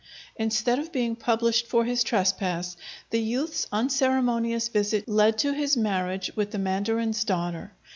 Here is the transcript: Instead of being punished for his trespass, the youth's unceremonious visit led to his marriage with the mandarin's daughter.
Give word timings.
Instead 0.35 0.79
of 0.79 0.91
being 0.91 1.15
punished 1.15 1.67
for 1.67 1.85
his 1.85 2.01
trespass, 2.03 2.75
the 3.11 3.21
youth's 3.21 3.67
unceremonious 3.71 4.67
visit 4.67 5.07
led 5.07 5.37
to 5.37 5.53
his 5.53 5.77
marriage 5.77 6.31
with 6.35 6.49
the 6.49 6.57
mandarin's 6.57 7.23
daughter. 7.23 7.71